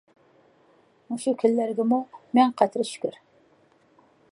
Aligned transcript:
مۇشۇ 1.13 1.33
كۈنلەرگىمۇ 1.43 2.01
مىڭ 2.39 2.57
قەترە 2.63 2.89
شۈكۈر. 2.93 3.21